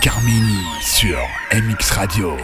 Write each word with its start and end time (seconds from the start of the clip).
Carmini 0.00 0.62
sur 0.80 1.18
MX 1.52 1.90
Radio. 1.90 2.36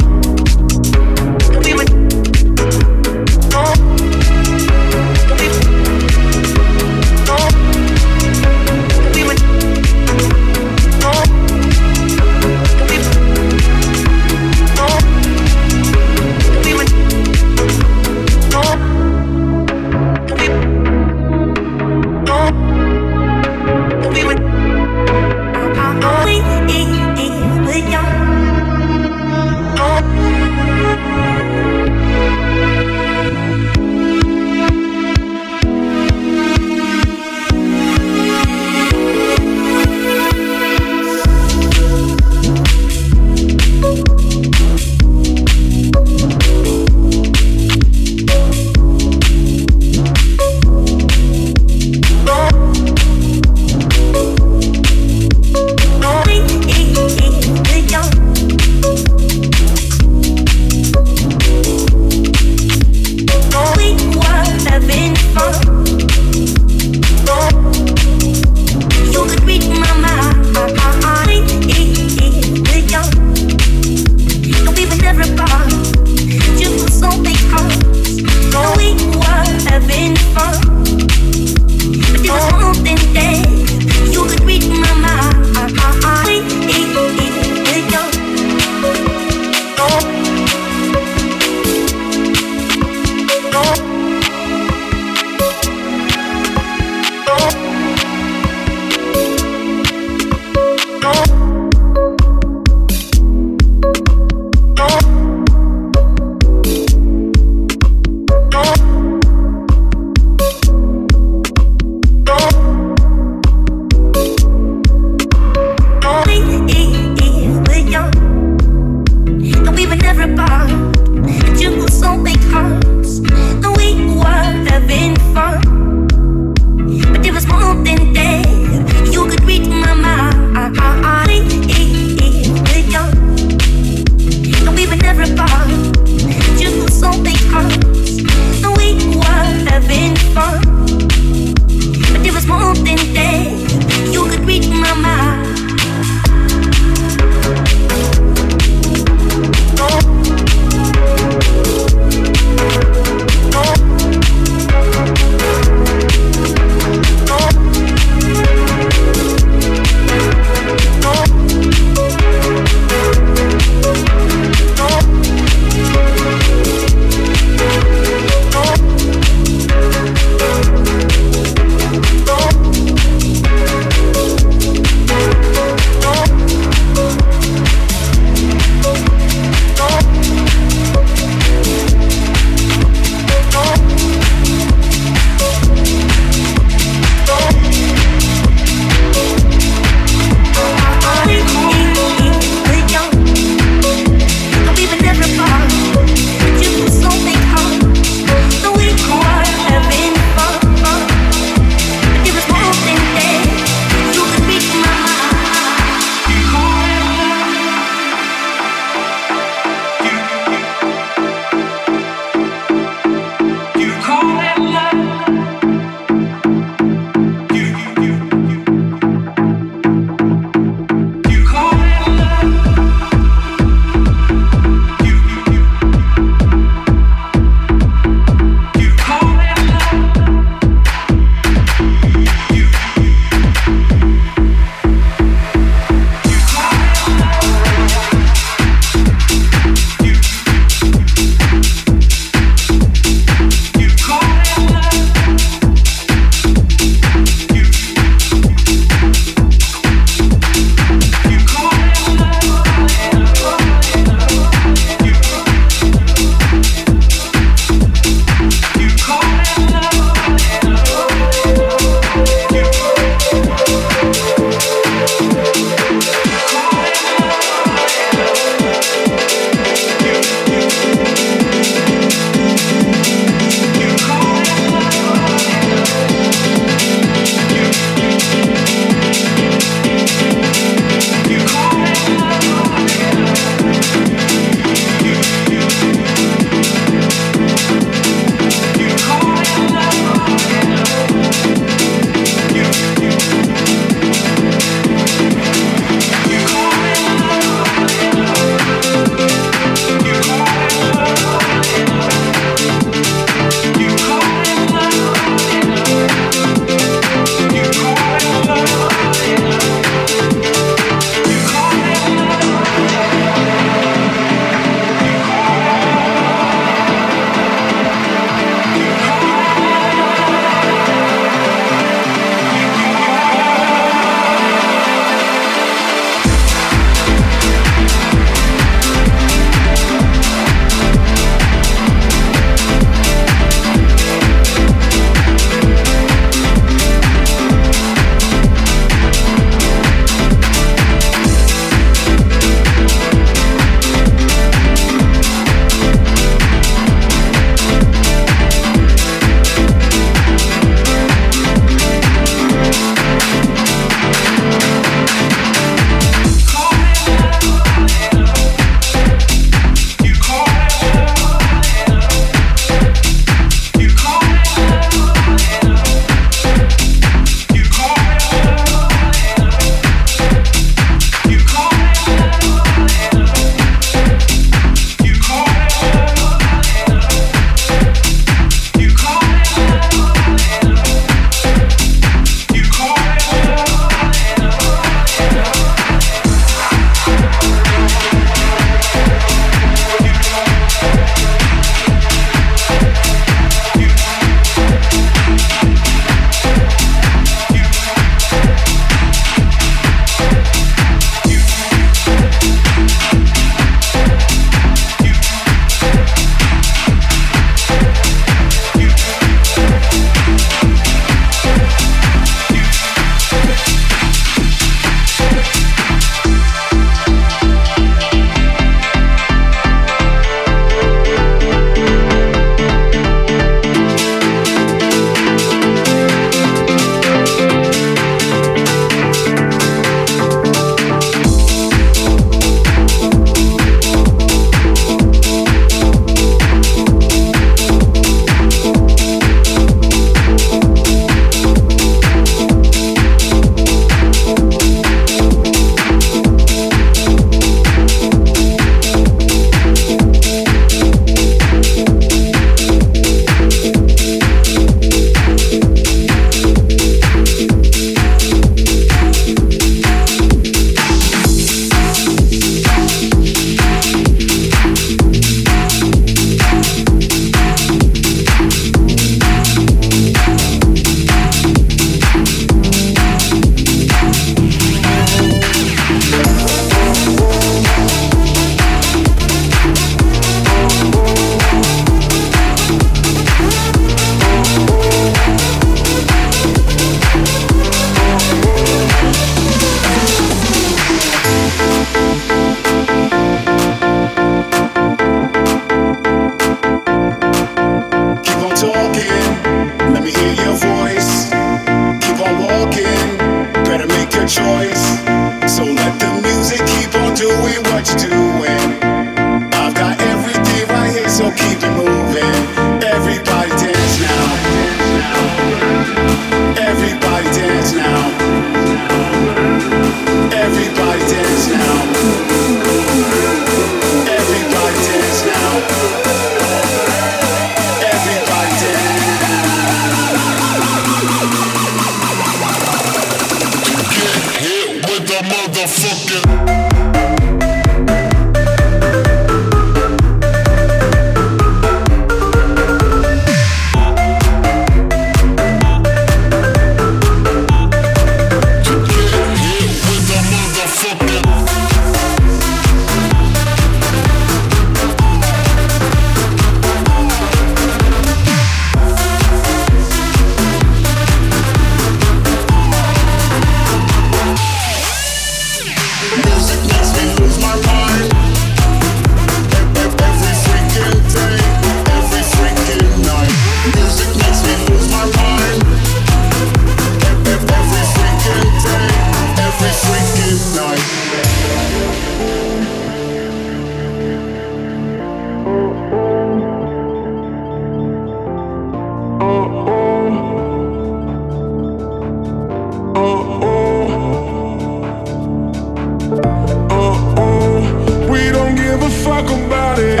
talk 599.23 599.45
about 599.45 599.79
it. 599.79 600.00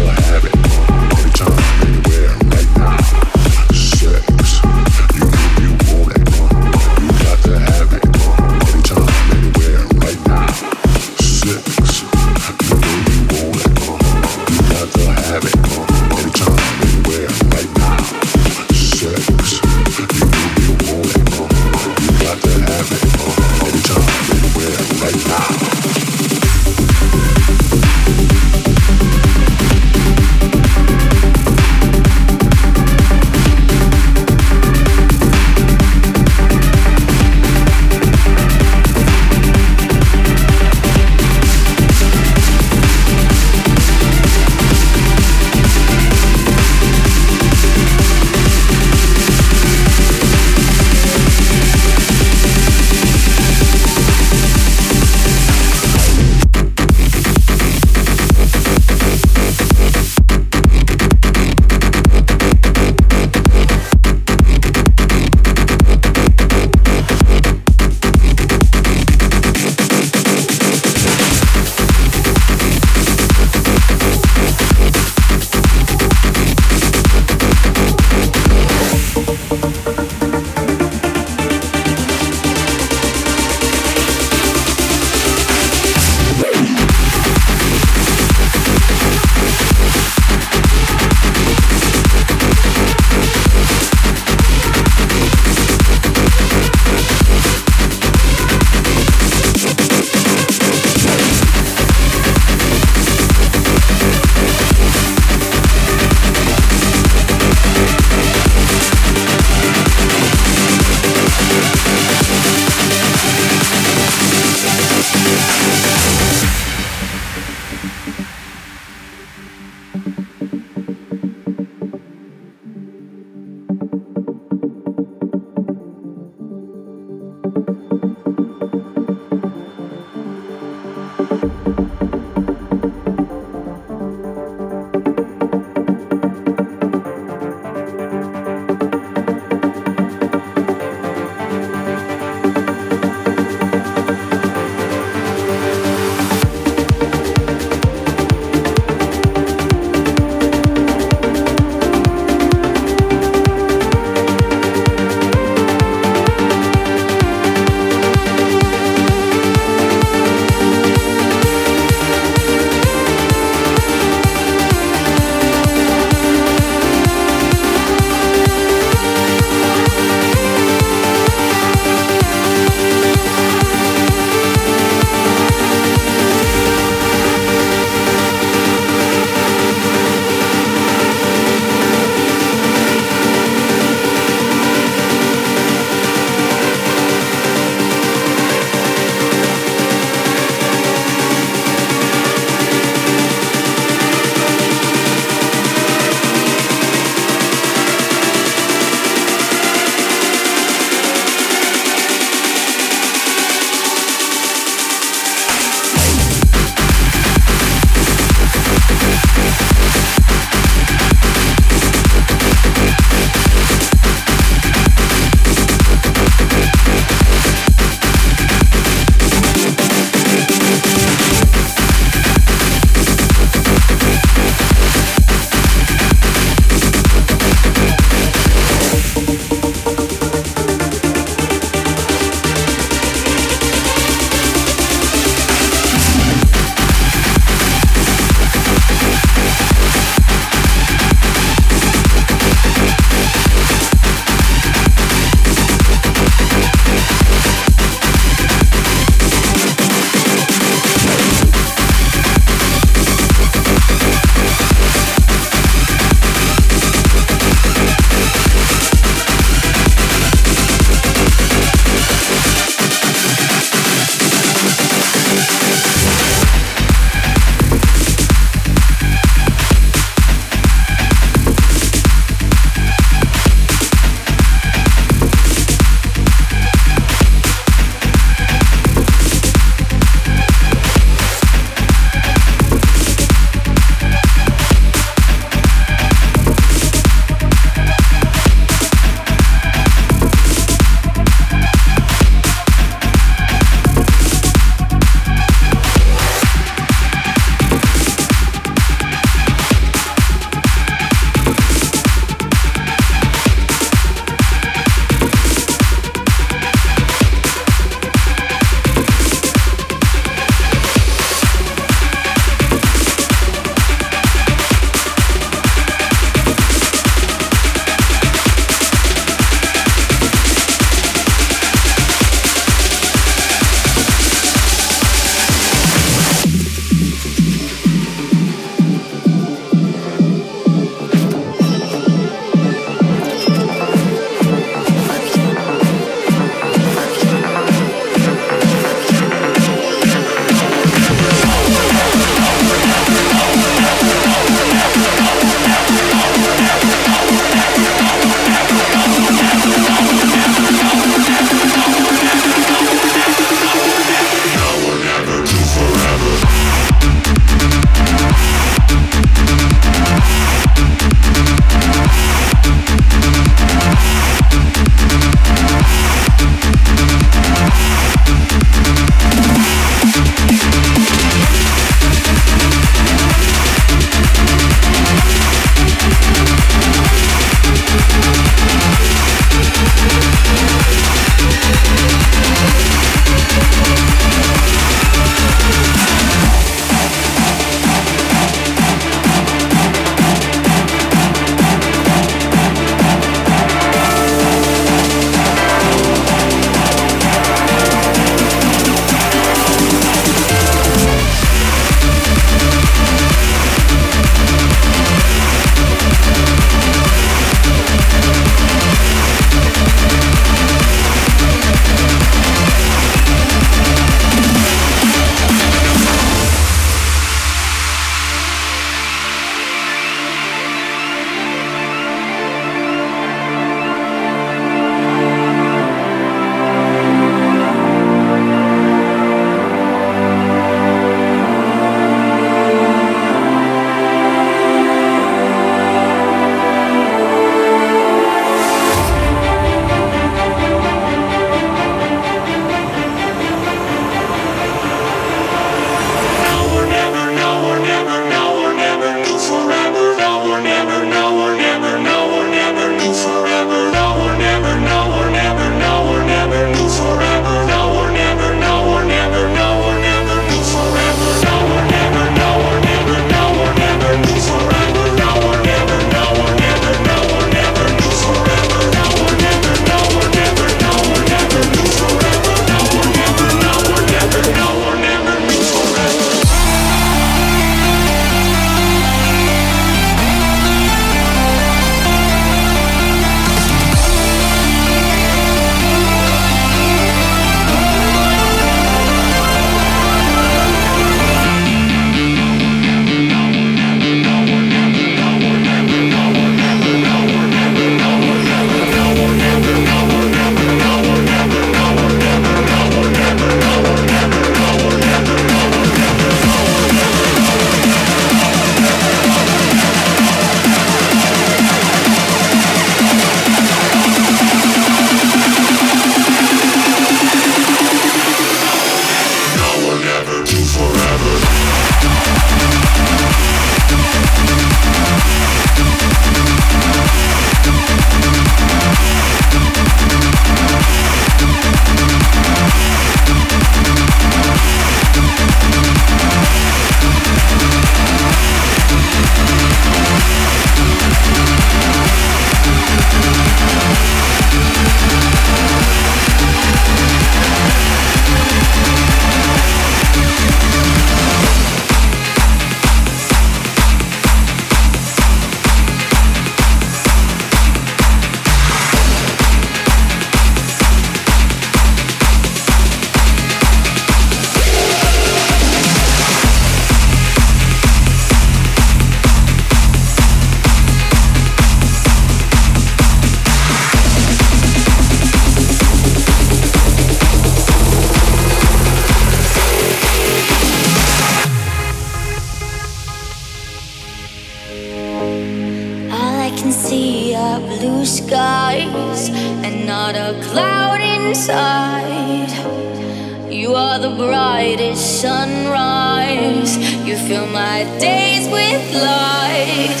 You 593.50 593.74
are 593.74 593.98
the 593.98 594.14
brightest 594.16 595.20
sunrise. 595.20 596.78
You 597.06 597.16
fill 597.18 597.46
my 597.48 597.84
days 597.98 598.48
with 598.48 598.94
light. 598.94 600.00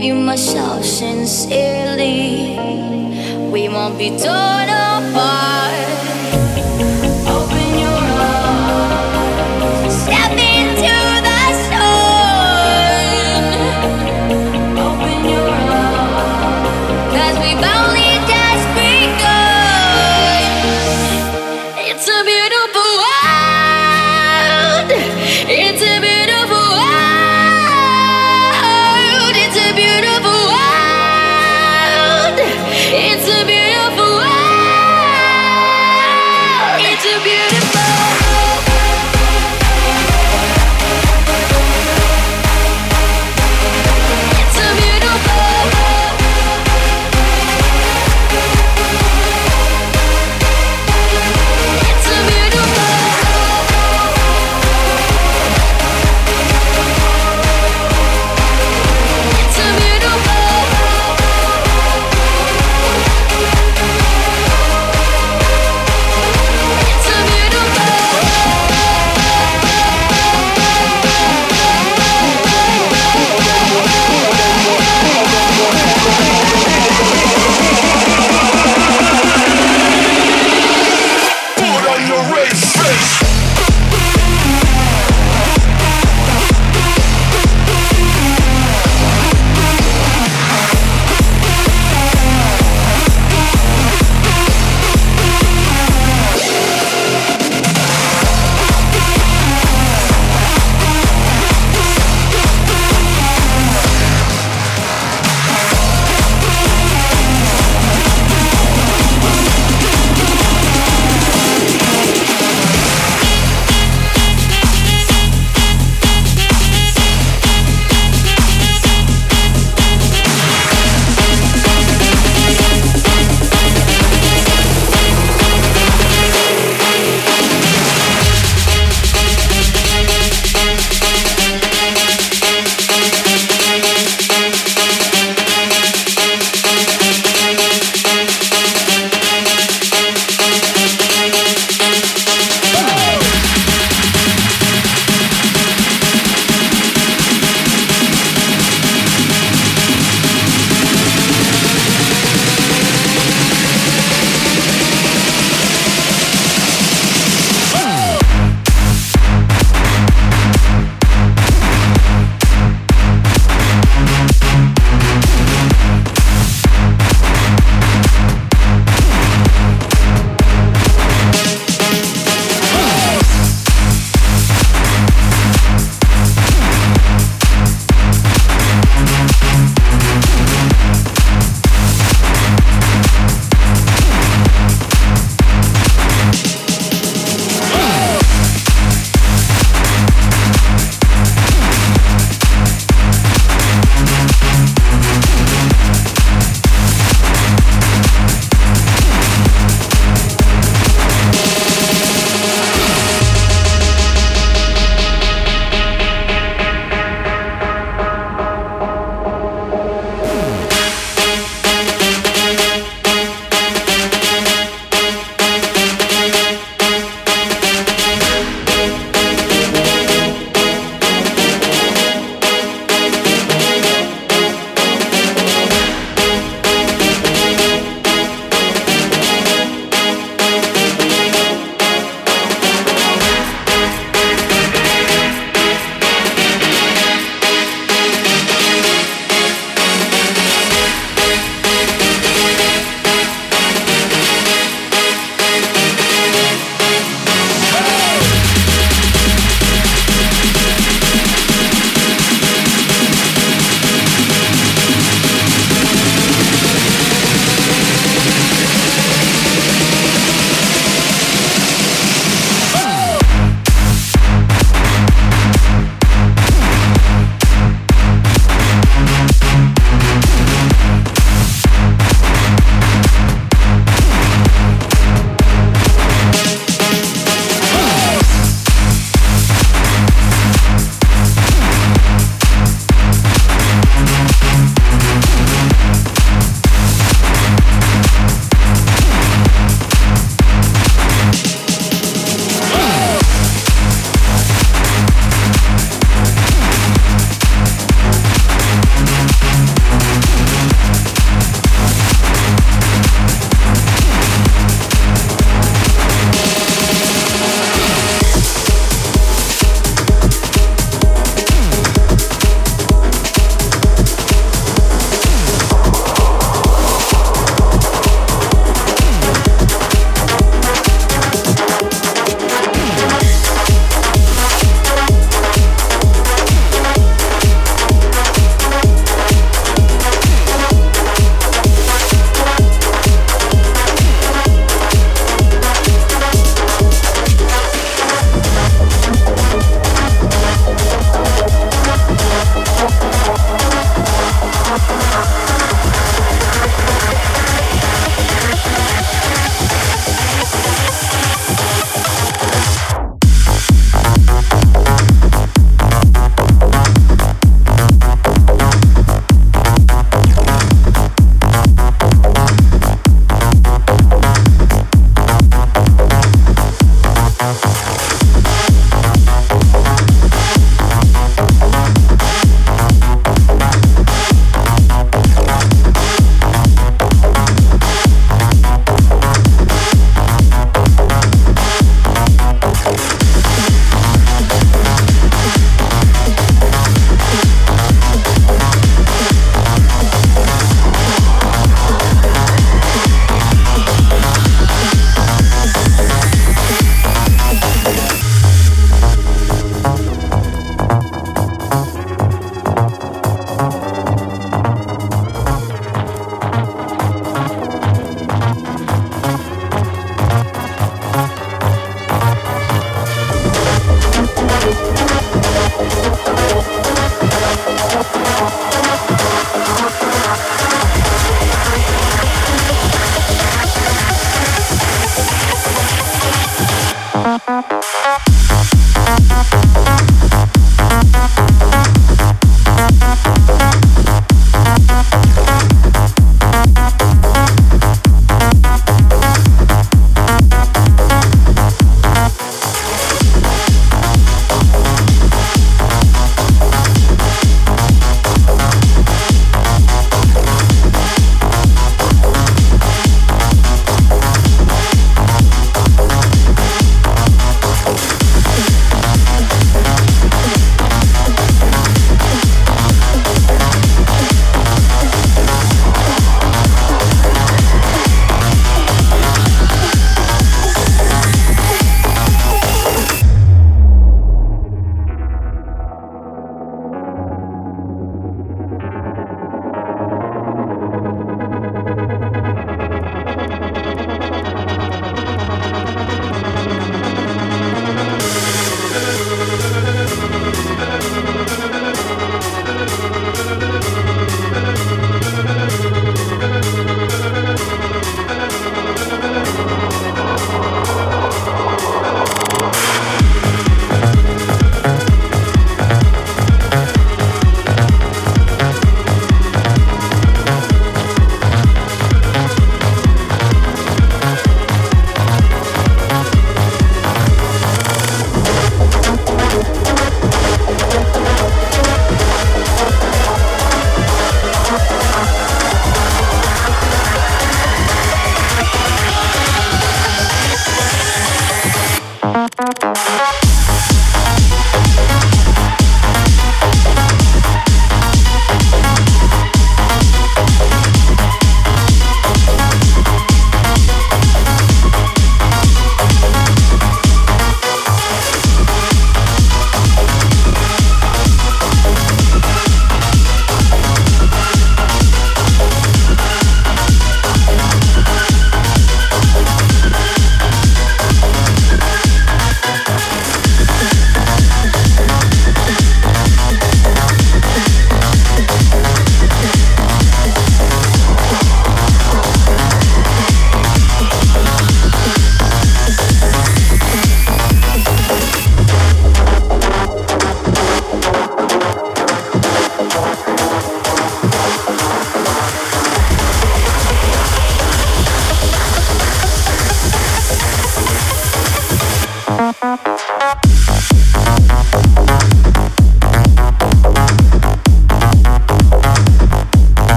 give 0.00 0.06
you 0.06 0.14
myself 0.14 0.82
sincerely. 0.82 2.56
We 3.52 3.68
won't 3.68 3.98
be 3.98 4.08
torn 4.08 4.68
apart. 4.68 5.59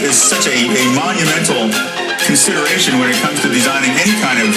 is 0.00 0.16
such 0.16 0.46
a, 0.46 0.56
a 0.56 0.84
monumental 0.94 1.68
consideration 2.24 2.98
when 2.98 3.10
it 3.10 3.16
comes 3.20 3.40
to 3.42 3.48
designing 3.48 3.90
any 4.00 4.16
kind 4.24 4.40
of 4.40 4.48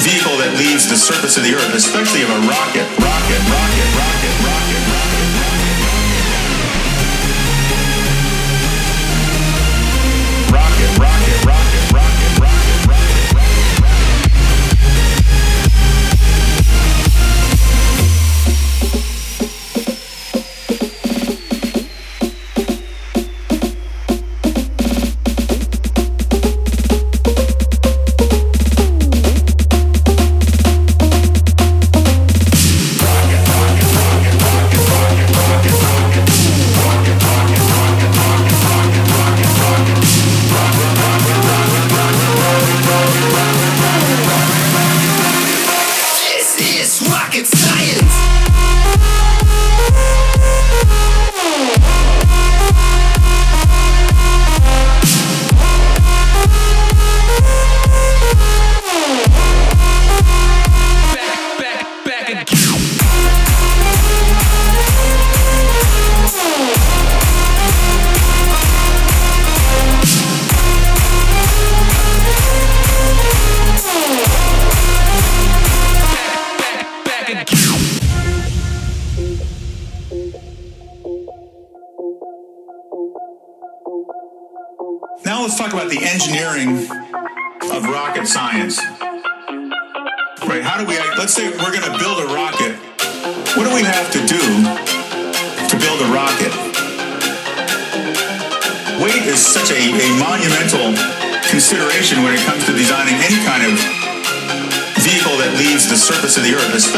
vehicle 0.00 0.36
that 0.38 0.54
leaves 0.56 0.88
the 0.88 0.96
surface 0.96 1.36
of 1.36 1.42
the 1.42 1.52
earth, 1.52 1.74
especially 1.74 2.22
of 2.22 2.30
a 2.30 2.40
rocket, 2.48 2.86
rocket, 2.96 3.40
rocket, 3.52 3.88
rocket. 3.98 4.34
rocket. 4.46 4.85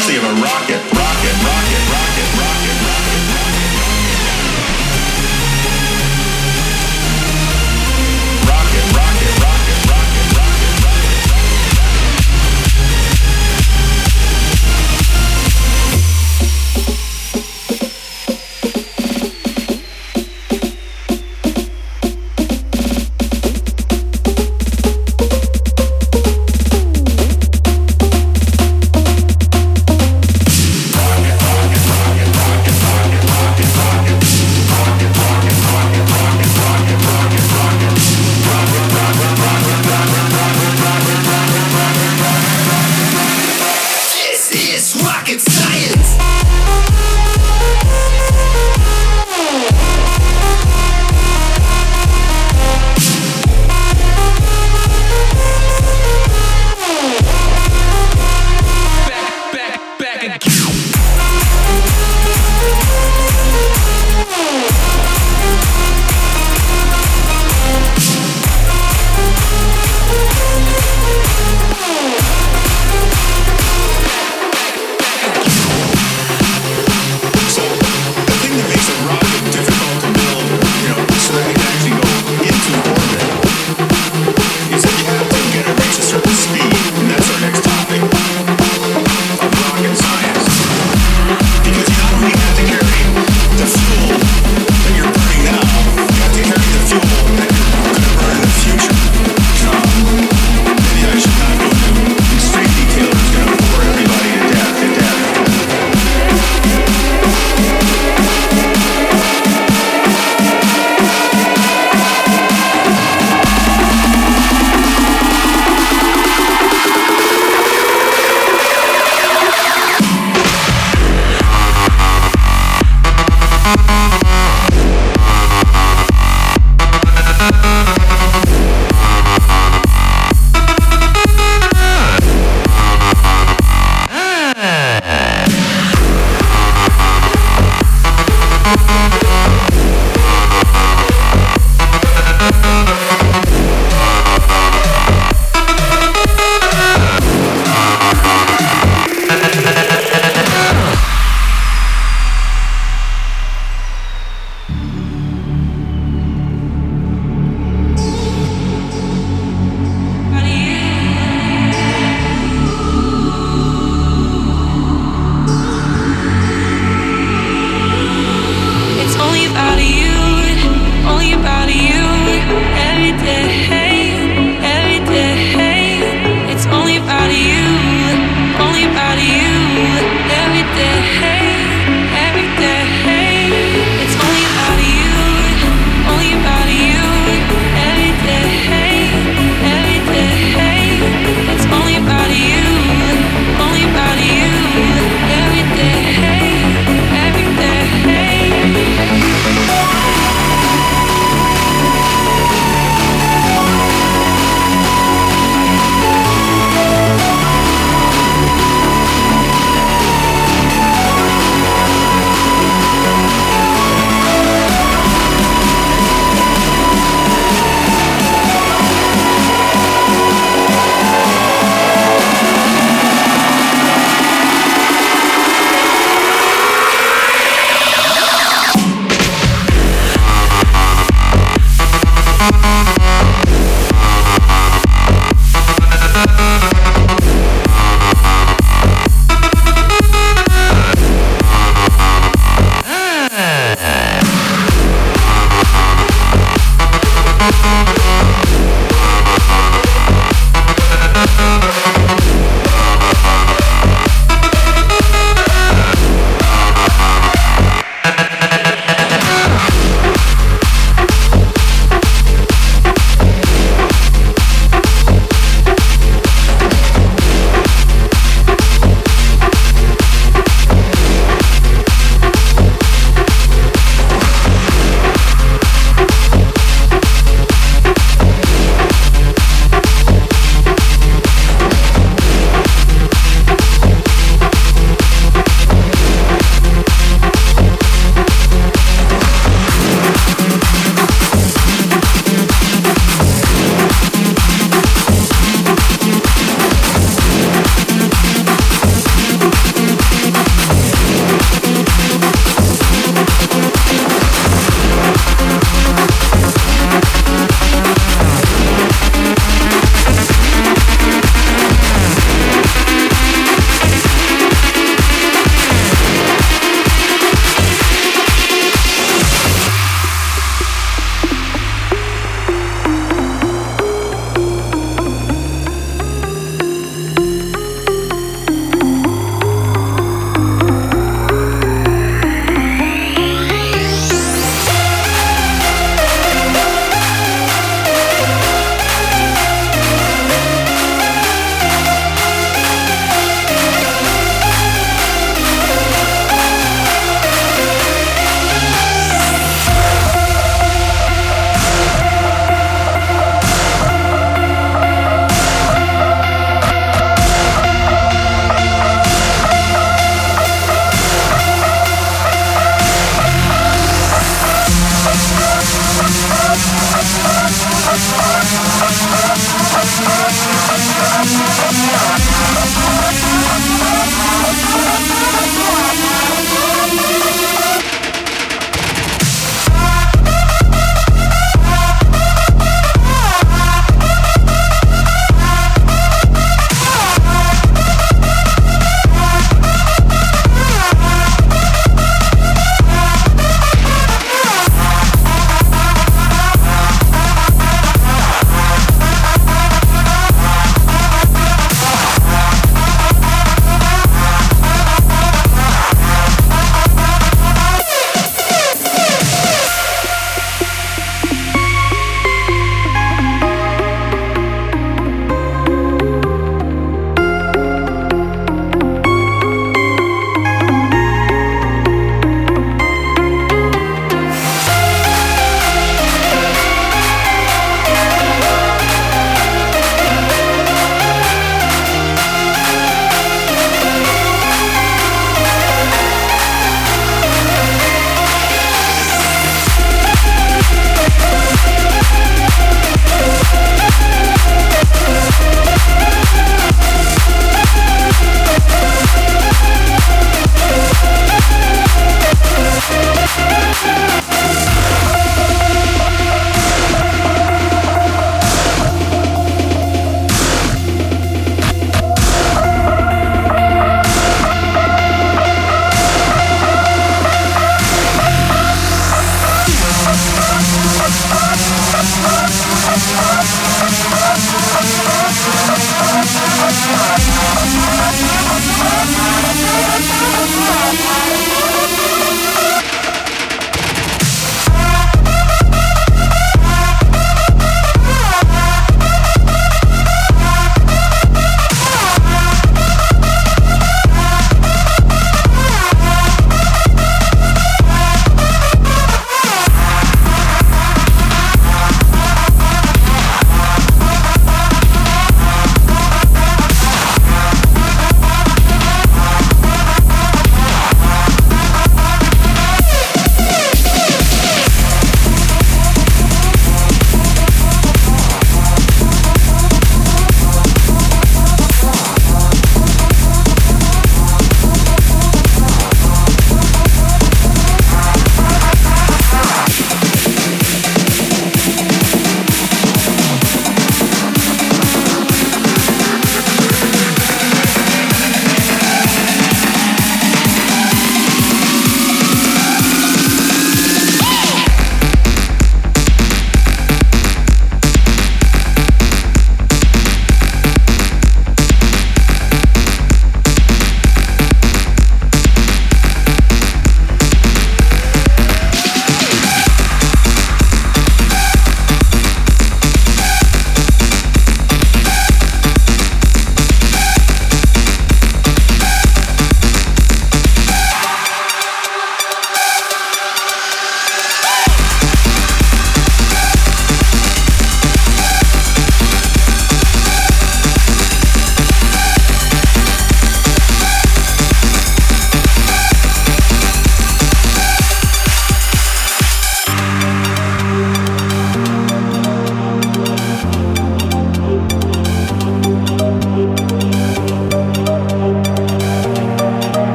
Especially 0.00 0.16
of 0.16 0.24
a 0.24 0.40
rocket, 0.40 0.80
rocket, 0.94 1.34
rocket, 1.44 1.89